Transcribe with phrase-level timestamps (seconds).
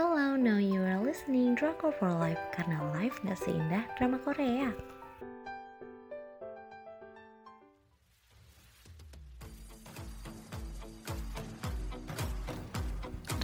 [0.00, 4.72] Hello, now you are listening Drama for Life karena life gak seindah drama Korea.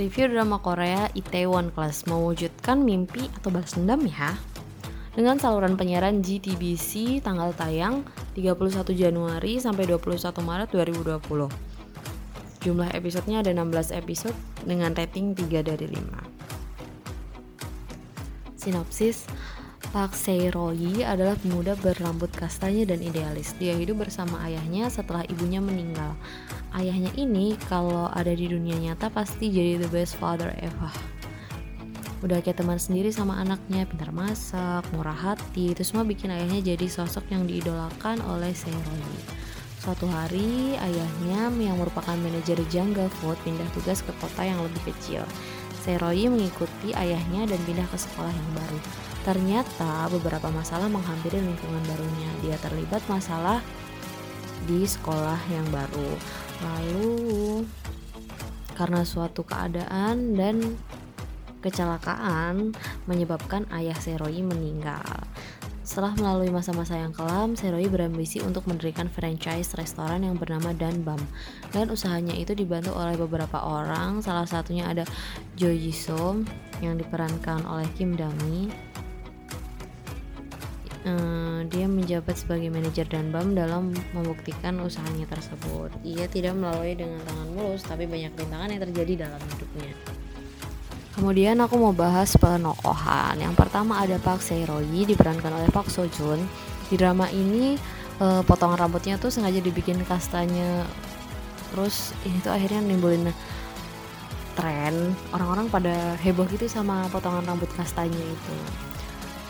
[0.00, 4.32] Review drama Korea Itaewon Class mewujudkan mimpi atau balas dendam ya.
[5.12, 8.00] Dengan saluran penyiaran GTBC tanggal tayang
[8.32, 11.52] 31 Januari sampai 21 Maret 2020.
[12.64, 16.35] Jumlah episodenya ada 16 episode dengan rating 3 dari 5.
[18.66, 19.30] Sinopsis
[19.94, 23.54] Park Se-royi adalah pemuda berambut kastanya dan idealis.
[23.62, 26.18] Dia hidup bersama ayahnya setelah ibunya meninggal.
[26.74, 30.90] Ayahnya ini kalau ada di dunia nyata pasti jadi the best father ever.
[32.26, 36.90] Udah kayak teman sendiri sama anaknya, pintar masak, murah hati, itu semua bikin ayahnya jadi
[36.90, 39.16] sosok yang diidolakan oleh Se-royi.
[39.78, 45.22] Suatu hari, ayahnya yang merupakan manajer Jangga Food pindah tugas ke kota yang lebih kecil.
[45.86, 48.78] Seroyi mengikuti ayahnya dan pindah ke sekolah yang baru.
[49.22, 52.30] Ternyata beberapa masalah menghampiri lingkungan barunya.
[52.42, 53.62] Dia terlibat masalah
[54.66, 56.10] di sekolah yang baru.
[56.66, 57.62] Lalu
[58.74, 60.74] karena suatu keadaan dan
[61.62, 62.74] kecelakaan
[63.06, 65.25] menyebabkan ayah Seroyi meninggal.
[65.86, 71.22] Setelah melalui masa-masa yang kelam, Seroy berambisi untuk mendirikan franchise restoran yang bernama Danbam.
[71.70, 75.06] Dan usahanya itu dibantu oleh beberapa orang, salah satunya ada
[75.54, 76.42] Jo Jisoo
[76.82, 78.66] yang diperankan oleh Kim Dami.
[81.06, 85.94] Uh, dia menjabat sebagai manajer Danbam dalam membuktikan usahanya tersebut.
[86.02, 89.94] Ia tidak melalui dengan tangan mulus, tapi banyak rintangan yang terjadi dalam hidupnya.
[91.16, 93.40] Kemudian aku mau bahas penokohan.
[93.40, 96.44] Yang pertama ada Park Se-royi diperankan oleh Park So Joon.
[96.92, 97.80] Di drama ini
[98.20, 100.84] eh, potongan rambutnya tuh sengaja dibikin kastanya.
[101.72, 103.32] Terus ini tuh akhirnya nimbulin
[104.60, 105.16] tren.
[105.32, 108.56] Orang-orang pada heboh gitu sama potongan rambut kastanya itu.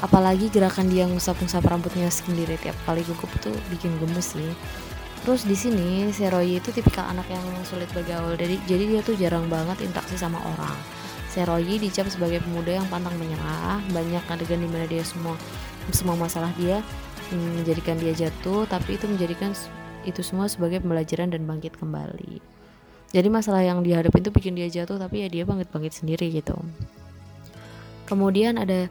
[0.06, 4.54] Apalagi gerakan dia ngusap-ngusap rambutnya sendiri tiap kali gugup tuh bikin gemes sih.
[5.26, 8.38] Terus di sini Seroyi itu tipikal anak yang sulit bergaul.
[8.38, 11.05] Jadi jadi dia tuh jarang banget interaksi sama orang
[11.36, 13.84] Seroyi dicap sebagai pemuda yang pantang menyerah.
[13.92, 15.36] Banyak adegan di mana dia semua
[15.92, 16.80] semua masalah dia
[17.28, 19.52] menjadikan dia jatuh, tapi itu menjadikan
[20.08, 22.40] itu semua sebagai pembelajaran dan bangkit kembali.
[23.12, 26.56] Jadi masalah yang dihadapi itu bikin dia jatuh, tapi ya dia bangkit-bangkit sendiri gitu.
[28.08, 28.88] Kemudian ada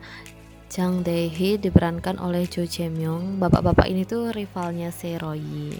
[0.69, 3.41] Jang Dae-hee diperankan oleh Jo Jae-myung.
[3.41, 5.73] Bapak-bapak ini tuh rivalnya Seroyi.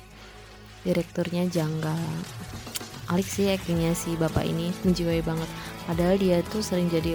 [0.82, 1.98] Direkturnya Jangga.
[3.06, 5.50] Alik sih actingnya si bapak ini menjiwai banget.
[5.86, 7.14] Padahal dia tuh sering jadi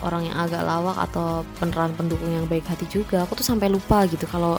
[0.00, 3.28] orang yang agak lawak atau peneran pendukung yang baik hati juga.
[3.28, 4.56] Aku tuh sampai lupa gitu kalau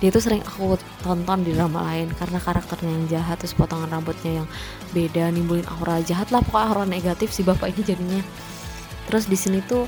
[0.00, 4.40] dia tuh sering aku tonton di drama lain karena karakternya yang jahat terus potongan rambutnya
[4.40, 4.48] yang
[4.96, 8.20] beda nimbulin aura jahat lah pokoknya aura negatif si bapak ini jadinya.
[9.08, 9.84] Terus di sini tuh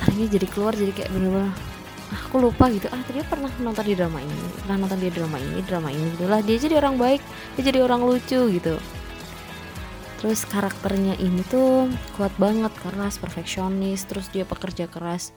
[0.00, 1.71] tadinya jadi keluar jadi kayak bener-bener
[2.12, 2.86] aku lupa gitu.
[2.92, 4.36] Ah dia pernah nonton di drama ini.
[4.64, 7.20] Pernah nonton di drama ini drama ini gitulah dia jadi orang baik
[7.56, 8.76] dia jadi orang lucu gitu.
[10.22, 15.34] Terus karakternya ini tuh kuat banget karena perfeksionis terus dia pekerja keras.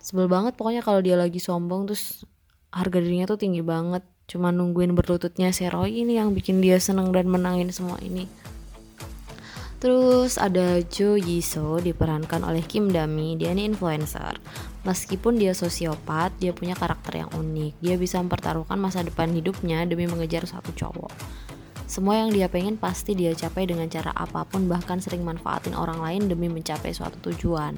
[0.00, 2.24] Sebel banget pokoknya kalau dia lagi sombong terus
[2.70, 4.06] harga dirinya tuh tinggi banget.
[4.30, 8.30] Cuma nungguin berlututnya Seroy ini yang bikin dia seneng dan menangin semua ini
[9.80, 13.40] Terus ada Jo Yiso diperankan oleh Kim Dami.
[13.40, 14.36] Dia ini influencer.
[14.84, 17.80] Meskipun dia sosiopat, dia punya karakter yang unik.
[17.80, 21.08] Dia bisa mempertaruhkan masa depan hidupnya demi mengejar satu cowok.
[21.88, 25.98] Semua yang dia pengen pasti dia capai dengan cara apa pun, bahkan sering manfaatin orang
[26.04, 27.72] lain demi mencapai suatu tujuan.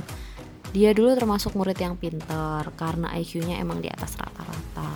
[0.75, 4.91] Dia dulu termasuk murid yang pinter karena IQ-nya emang di atas rata-rata.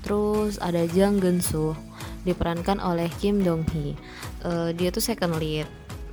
[0.00, 1.76] Terus ada Jang Gensu
[2.24, 3.92] diperankan oleh Kim Dong Hee.
[4.40, 5.68] Uh, dia tuh second lead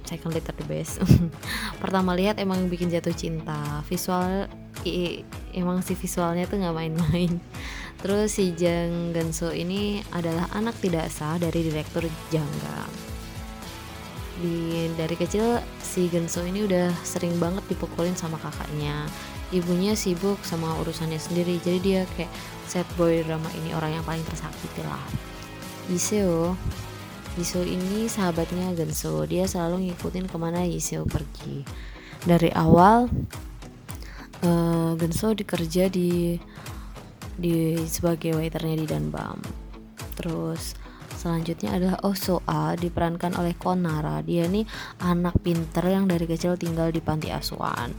[0.06, 1.00] second letter the best.
[1.84, 3.82] Pertama lihat emang bikin jatuh cinta.
[3.88, 4.48] Visual
[4.84, 5.24] i,
[5.56, 7.32] emang si visualnya tuh nggak main-main.
[8.04, 12.84] Terus si Jang Genso ini adalah anak tidak sah dari direktur Jangga.
[14.44, 19.08] Di dari kecil si Genso ini udah sering banget dipukulin sama kakaknya.
[19.54, 22.32] Ibunya sibuk sama urusannya sendiri jadi dia kayak
[22.66, 25.06] sad boy drama ini orang yang paling tersakiti lah.
[25.94, 26.58] Iseo
[27.34, 29.26] Yisoo ini sahabatnya Genso.
[29.26, 31.66] Dia selalu ngikutin ke mana Yisoo pergi.
[32.24, 33.10] Dari awal
[34.46, 36.38] uh, Genso dikerja di
[37.34, 39.42] di sebagai waiternya di Danbam.
[40.14, 40.78] Terus
[41.18, 44.22] selanjutnya adalah Oh Soa diperankan oleh Konara.
[44.22, 44.70] Dia nih
[45.02, 47.90] anak pinter yang dari kecil tinggal di panti asuhan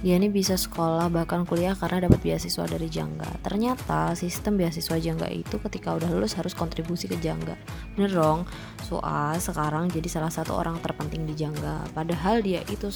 [0.00, 3.28] dia ini bisa sekolah bahkan kuliah karena dapat beasiswa dari Jangga.
[3.44, 7.52] Ternyata sistem beasiswa Jangga itu ketika udah lulus harus kontribusi ke Jangga.
[7.92, 8.48] Bener dong,
[8.80, 11.84] Soa sekarang jadi salah satu orang terpenting di Jangga.
[11.92, 12.88] Padahal dia itu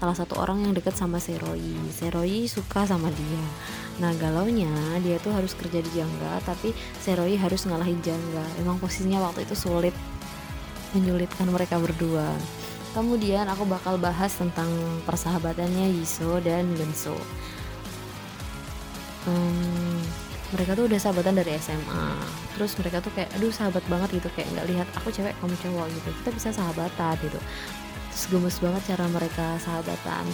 [0.00, 1.76] salah satu orang yang deket sama Seroi.
[1.92, 3.44] Seroi suka sama dia.
[4.00, 4.72] Nah galaunya
[5.04, 6.72] dia tuh harus kerja di Jangga tapi
[7.04, 8.44] Seroi harus ngalahin Jangga.
[8.64, 9.92] Emang posisinya waktu itu sulit
[10.96, 12.32] menyulitkan mereka berdua.
[12.96, 14.72] Kemudian aku bakal bahas tentang
[15.04, 17.12] persahabatannya Yiso dan Genso.
[19.28, 20.00] Hmm,
[20.56, 22.16] mereka tuh udah sahabatan dari SMA.
[22.56, 25.86] Terus mereka tuh kayak, aduh sahabat banget gitu, kayak nggak lihat aku cewek kamu cowok
[25.92, 26.08] gitu.
[26.24, 27.36] Kita bisa sahabatan gitu.
[28.16, 30.24] Terus gemes banget cara mereka sahabatan.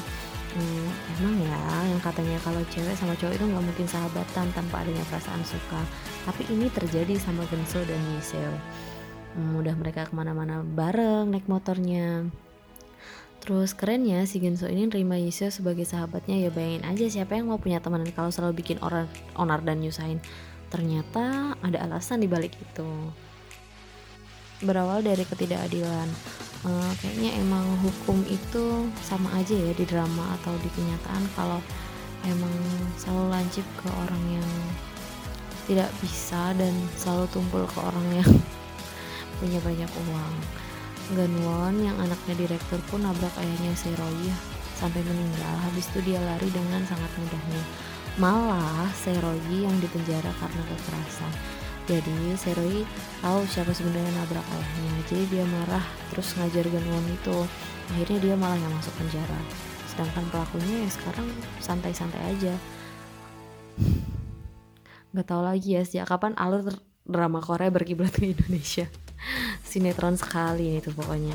[0.54, 0.88] Hmm,
[1.18, 1.58] emang ya
[1.90, 5.82] yang katanya kalau cewek sama cowok itu nggak mungkin sahabatan tanpa adanya perasaan suka.
[6.30, 8.54] Tapi ini terjadi sama Genso dan Yiseo.
[9.34, 12.30] Hmm, udah mereka ke mana-mana bareng naik motornya
[13.42, 17.58] Terus kerennya si Genso ini nerima Yiseo sebagai sahabatnya ya bayangin aja siapa yang mau
[17.58, 20.22] punya teman kalau selalu bikin orang onar dan nyusahin.
[20.70, 22.86] Ternyata ada alasan di balik itu.
[24.62, 26.06] Berawal dari ketidakadilan.
[26.62, 31.58] Uh, kayaknya emang hukum itu sama aja ya di drama atau di kenyataan kalau
[32.22, 32.54] emang
[32.94, 34.50] selalu lancip ke orang yang
[35.66, 38.30] tidak bisa dan selalu tumpul ke orang yang
[39.42, 40.61] punya banyak uang
[41.12, 44.32] Ganwon yang anaknya direktur pun nabrak ayahnya Seroy
[44.80, 45.54] sampai meninggal.
[45.68, 47.62] Habis itu dia lari dengan sangat mudahnya.
[48.16, 51.32] Malah Seroy yang dipenjara karena kekerasan.
[51.84, 52.88] Jadi Seroy
[53.20, 54.92] tahu siapa sebenarnya nabrak ayahnya.
[55.04, 57.38] Jadi dia marah terus ngajar Ganwon itu.
[57.92, 59.40] Akhirnya dia malah yang masuk penjara.
[59.92, 61.28] Sedangkan pelakunya ya sekarang
[61.60, 62.54] santai-santai aja.
[65.12, 66.72] Gak tau lagi ya sejak kapan alur
[67.04, 68.88] drama Korea berkiblat ke Indonesia
[69.66, 71.34] sinetron sekali itu pokoknya.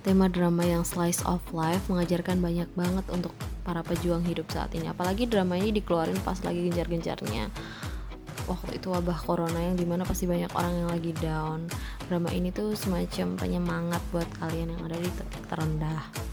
[0.00, 4.88] Tema drama yang slice of life mengajarkan banyak banget untuk para pejuang hidup saat ini.
[4.88, 7.52] Apalagi drama ini dikeluarin pas lagi gencar-gencarnya
[8.48, 11.68] waktu itu wabah corona yang di mana pasti banyak orang yang lagi down.
[12.08, 15.10] Drama ini tuh semacam penyemangat buat kalian yang ada di
[15.46, 16.29] terendah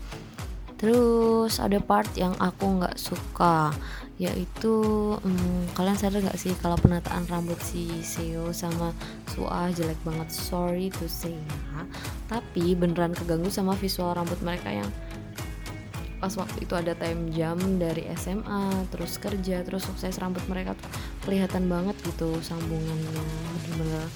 [0.78, 3.74] terus ada part yang aku nggak suka
[4.18, 4.74] yaitu
[5.14, 8.90] um, kalian sadar gak sih kalau penataan rambut si Seo sama
[9.30, 10.34] Sua jelek banget?
[10.34, 11.86] Sorry to say ya.
[12.26, 14.90] Tapi beneran keganggu sama visual rambut mereka yang
[16.18, 20.90] pas waktu itu ada time jam dari SMA terus kerja terus sukses rambut mereka tuh
[21.30, 23.22] kelihatan banget gitu sambungannya.
[23.70, 24.10] Bener-bener.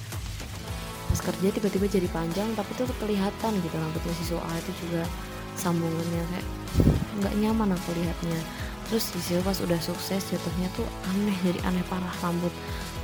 [1.14, 5.06] Pas kerja tiba-tiba jadi panjang tapi tuh kelihatan gitu rambutnya si Sua itu juga
[5.56, 6.46] sambungannya kayak
[7.20, 8.38] nggak nyaman aku lihatnya.
[8.88, 12.52] Terus di sini pas udah sukses jatuhnya tuh aneh jadi aneh parah rambut.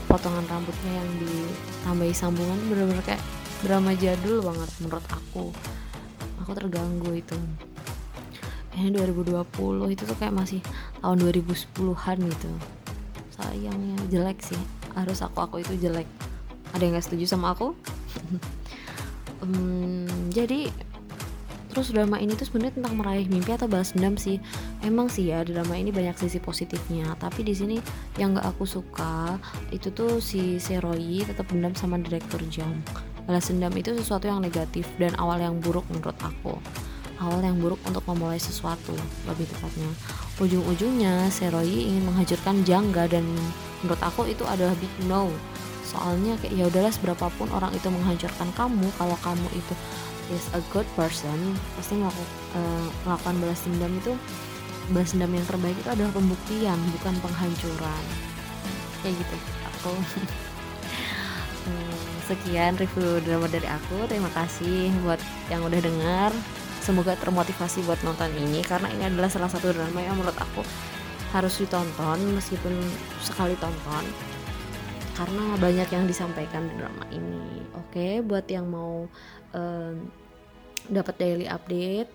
[0.08, 3.20] Potongan rambutnya yang ditambahi sambungan bener-bener kayak
[3.60, 5.52] drama jadul banget menurut aku.
[6.44, 7.36] Aku terganggu itu.
[8.78, 10.60] Ini 2020 itu tuh kayak masih
[11.02, 12.50] tahun 2010-an gitu.
[13.34, 14.60] Sayangnya jelek sih.
[14.94, 16.06] Harus aku aku itu jelek.
[16.72, 17.74] Ada yang gak setuju sama aku?
[19.42, 20.06] Um,
[20.36, 20.70] jadi
[21.78, 24.42] terus drama ini tuh sebenarnya tentang meraih mimpi atau balas dendam sih.
[24.82, 27.14] Emang sih ya drama ini banyak sisi positifnya.
[27.22, 27.78] Tapi di sini
[28.18, 29.38] yang gak aku suka
[29.70, 32.82] itu tuh si Seroyi tetap dendam sama direktur Jang
[33.28, 36.56] balas dendam itu sesuatu yang negatif dan awal yang buruk menurut aku.
[37.20, 38.96] Awal yang buruk untuk memulai sesuatu
[39.28, 39.92] lebih tepatnya.
[40.40, 43.28] Ujung-ujungnya Seroyi ingin menghancurkan Jangga dan
[43.84, 45.28] menurut aku itu adalah big no.
[45.84, 49.74] Soalnya kayak ya udahlah seberapapun orang itu menghancurkan kamu kalau kamu itu
[50.32, 54.12] is a good person pasti melakukan, uh, melakukan balas dendam itu
[54.92, 58.04] balas dendam yang terbaik itu adalah pembuktian bukan penghancuran.
[59.04, 59.36] Kayak gitu.
[59.76, 59.94] Aku.
[61.68, 64.08] Hmm, sekian review drama dari aku.
[64.08, 65.20] Terima kasih buat
[65.52, 66.32] yang udah dengar.
[66.80, 70.64] Semoga termotivasi buat nonton ini karena ini adalah salah satu drama yang menurut aku
[71.36, 72.72] harus ditonton meskipun
[73.20, 74.04] sekali tonton
[75.18, 77.66] karena banyak yang disampaikan di drama ini.
[77.74, 79.10] Oke buat yang mau
[79.50, 79.94] um,
[80.86, 82.08] dapat daily update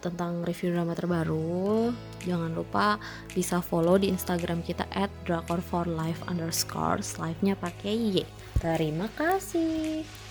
[0.00, 1.90] tentang review drama terbaru
[2.24, 3.00] jangan lupa
[3.32, 8.24] bisa follow di instagram kita at drakor for life underscore live nya pakai y.
[8.56, 10.25] Terima kasih